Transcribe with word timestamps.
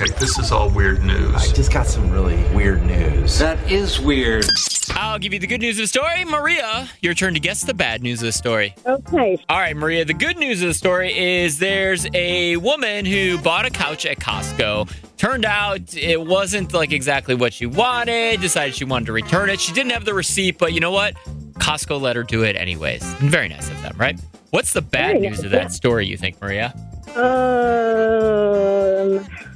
Okay, 0.00 0.12
this 0.18 0.38
is 0.38 0.50
all 0.50 0.70
weird 0.70 1.02
news. 1.02 1.34
I 1.34 1.52
just 1.52 1.70
got 1.70 1.86
some 1.86 2.10
really 2.10 2.42
weird 2.54 2.82
news. 2.86 3.38
That 3.38 3.58
is 3.70 4.00
weird. 4.00 4.46
I'll 4.92 5.18
give 5.18 5.34
you 5.34 5.38
the 5.38 5.46
good 5.46 5.60
news 5.60 5.78
of 5.78 5.82
the 5.82 5.88
story. 5.88 6.24
Maria, 6.24 6.88
your 7.02 7.12
turn 7.12 7.34
to 7.34 7.40
guess 7.40 7.64
the 7.64 7.74
bad 7.74 8.02
news 8.02 8.22
of 8.22 8.26
the 8.26 8.32
story. 8.32 8.74
Okay. 8.86 9.36
All 9.50 9.58
right, 9.58 9.76
Maria, 9.76 10.06
the 10.06 10.14
good 10.14 10.38
news 10.38 10.62
of 10.62 10.68
the 10.68 10.74
story 10.74 11.42
is 11.42 11.58
there's 11.58 12.06
a 12.14 12.56
woman 12.56 13.04
who 13.04 13.36
bought 13.42 13.66
a 13.66 13.70
couch 13.70 14.06
at 14.06 14.18
Costco. 14.18 14.90
Turned 15.18 15.44
out 15.44 15.94
it 15.94 16.22
wasn't 16.22 16.72
like 16.72 16.92
exactly 16.92 17.34
what 17.34 17.52
she 17.52 17.66
wanted, 17.66 18.40
decided 18.40 18.74
she 18.74 18.84
wanted 18.84 19.04
to 19.04 19.12
return 19.12 19.50
it. 19.50 19.60
She 19.60 19.74
didn't 19.74 19.92
have 19.92 20.06
the 20.06 20.14
receipt, 20.14 20.56
but 20.56 20.72
you 20.72 20.80
know 20.80 20.92
what? 20.92 21.14
Costco 21.58 22.00
let 22.00 22.16
her 22.16 22.22
do 22.22 22.42
it 22.42 22.56
anyways. 22.56 23.02
Very 23.16 23.48
nice 23.48 23.68
of 23.68 23.82
them, 23.82 23.94
right? 23.98 24.18
What's 24.48 24.72
the 24.72 24.80
bad 24.80 25.20
news 25.20 25.44
of 25.44 25.50
that 25.50 25.72
story, 25.72 26.06
you 26.06 26.16
think, 26.16 26.40
Maria? 26.40 26.72
Um, 27.16 28.19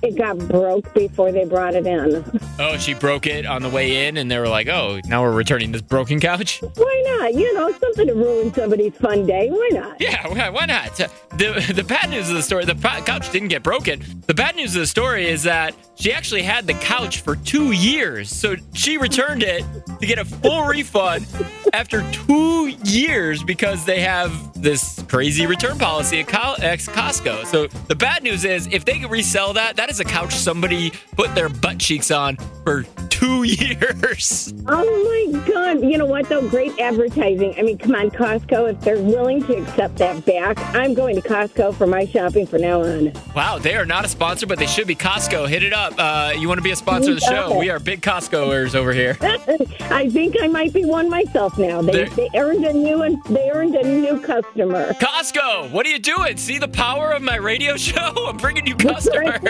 it 0.05 0.17
got 0.17 0.39
broke 0.39 0.93
before 0.95 1.33
they 1.33 1.45
brought 1.45 1.75
it 1.75 1.87
in. 1.87 2.25
Oh, 2.59 2.77
she 2.77 2.95
broke 2.95 3.27
it 3.27 3.47
on 3.47 3.63
the 3.63 3.69
way 3.69 4.07
in, 4.07 4.17
and 4.17 4.31
they 4.31 4.39
were 4.39 4.49
like, 4.49 4.69
oh, 4.69 5.01
now 5.07 5.23
we're 5.23 5.33
returning 5.33 5.73
this 5.73 5.83
broken 5.83 6.21
couch? 6.21 6.61
Why 6.77 7.19
not? 7.19 7.35
You 7.35 7.53
know, 7.55 7.73
something 7.73 8.07
to 8.07 8.15
ruin 8.15 8.53
somebody's 8.55 8.95
fun 8.95 9.27
day. 9.27 9.49
Why 9.51 9.71
not? 9.73 10.01
Yeah, 10.01 10.29
why 10.51 10.67
not? 10.67 10.95
The, 10.97 11.73
the 11.75 11.85
bad 11.85 12.11
news 12.11 12.29
of 12.29 12.37
the 12.37 12.43
story, 12.43 12.65
the 12.65 12.75
couch 12.75 13.31
didn't 13.33 13.49
get 13.49 13.63
broken. 13.63 14.03
The 14.27 14.35
bad 14.35 14.57
news 14.57 14.75
of 14.77 14.81
the 14.81 14.87
story 14.87 15.29
is 15.29 15.43
that 15.45 15.75
she 15.97 16.13
actually 16.13 16.43
had 16.43 16.67
the 16.67 16.75
couch 16.75 17.21
for 17.21 17.37
two 17.37 17.73
years. 17.73 18.31
So 18.31 18.57
she 18.73 18.99
returned 18.99 19.43
it 19.43 19.65
to 20.01 20.07
get 20.07 20.19
a 20.19 20.25
full 20.25 20.65
refund 20.65 21.27
after 21.73 22.09
two 22.13 22.69
years 22.85 23.43
because 23.43 23.85
they 23.85 24.01
have 24.01 24.33
this 24.65 25.03
crazy 25.09 25.47
return 25.47 25.79
policy 25.79 26.21
at 26.21 26.29
Co- 26.29 26.57
at 26.61 26.81
Costco. 26.81 27.47
So 27.47 27.67
the 27.67 27.95
bad 27.95 28.23
news 28.23 28.45
is 28.45 28.67
if 28.73 28.85
they 28.85 29.05
resell 29.05 29.53
that, 29.53 29.77
that 29.77 29.91
is 29.91 30.01
a 30.01 30.05
couch 30.05 30.35
somebody 30.35 30.93
put 31.17 31.35
their 31.35 31.49
butt 31.49 31.79
cheeks 31.79 32.11
on 32.11 32.37
for 32.65 32.85
two 33.25 33.43
years. 33.45 34.53
Oh 34.69 35.31
my 35.33 35.41
God. 35.47 35.83
You 35.83 35.99
know 35.99 36.07
what, 36.07 36.29
though? 36.29 36.47
Great 36.49 36.79
advertising. 36.79 37.55
I 37.59 37.63
mean, 37.63 37.79
come 37.79 37.95
on, 37.95 38.11
Costco. 38.11 38.71
If 38.71 38.81
they're 38.81 39.01
willing 39.01 39.45
to 39.47 39.57
accept 39.57 39.97
that 39.97 40.25
back, 40.25 40.59
I'm 40.75 40.95
going 40.95 41.21
to 41.21 41.27
Costco 41.27 41.75
for 41.75 41.87
my 41.87 42.05
shopping 42.05 42.47
from 42.47 42.63
now 42.63 42.83
on. 42.83 43.13
Wow, 43.35 43.59
they 43.59 43.77
are 43.77 43.87
not 43.87 44.05
a 44.05 44.09
sponsor, 44.09 44.47
but 44.47 44.59
they 44.59 44.67
should 44.67 44.87
be 44.87 44.95
Costco. 44.95 45.49
Hit 45.49 45.63
it 45.63 45.73
up. 45.73 45.95
Uh, 45.99 46.33
you 46.37 46.49
want 46.49 46.59
to 46.59 46.63
be 46.63 46.71
a 46.71 46.77
sponsor 46.77 47.13
of 47.13 47.21
the 47.21 47.27
show? 47.27 47.59
We 47.59 47.71
are 47.71 47.79
big 47.79 48.01
Costcoers 48.03 48.75
over 48.75 48.93
here. 48.93 49.17
I 49.23 50.09
think 50.11 50.37
I 50.41 50.49
might 50.49 50.73
be 50.73 50.85
one 50.85 51.09
myself 51.09 51.59
now. 51.59 51.83
They, 51.83 52.05
they 52.05 52.29
earned 52.35 52.65
a 52.65 52.73
new 52.73 53.03
and 53.03 53.23
they 53.25 53.51
earned 53.51 53.75
a 53.75 53.83
new 53.83 54.21
customer. 54.21 54.93
Costco, 54.95 55.71
what 55.71 55.87
are 55.87 55.91
you 55.91 55.99
doing? 55.99 56.37
See 56.37 56.59
the 56.59 56.69
power 56.69 57.13
of 57.13 57.23
my 57.23 57.37
radio 57.37 57.77
show? 57.79 58.13
I'm 58.27 58.37
bringing 58.37 58.67
you 58.67 58.77
customers. 58.77 59.41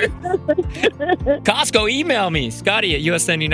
Costco, 1.45 1.91
email 1.91 2.31
me, 2.31 2.51
Scotty 2.51 2.95
at 2.95 3.01